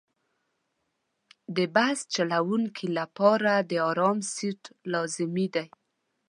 [1.55, 4.61] د بس چلوونکي لپاره د آرام سیټ
[4.93, 5.65] لازمي دی.